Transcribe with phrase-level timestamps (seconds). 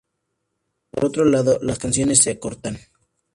[0.89, 2.75] Por otro lado, las canciones se acortan.